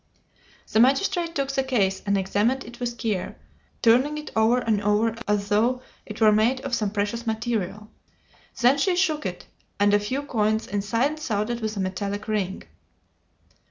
The 0.71 0.79
magistrate 0.79 1.35
took 1.35 1.51
the 1.51 1.63
case 1.63 2.01
and 2.07 2.17
examined 2.17 2.65
it 2.65 2.79
with 2.79 2.97
care, 2.97 3.37
turning 3.83 4.17
it 4.17 4.31
over 4.35 4.57
and 4.57 4.81
over 4.81 5.15
as 5.27 5.49
though 5.49 5.83
it 6.07 6.19
were 6.19 6.31
made 6.31 6.59
of 6.61 6.73
some 6.73 6.89
precious 6.89 7.27
material. 7.27 7.87
Then 8.59 8.79
he 8.79 8.95
shook 8.95 9.27
it, 9.27 9.45
and 9.79 9.93
a 9.93 9.99
few 9.99 10.23
coins 10.23 10.65
inside 10.65 11.19
sounded 11.19 11.59
with 11.61 11.77
a 11.77 11.79
metallic 11.79 12.27
ring. 12.27 12.63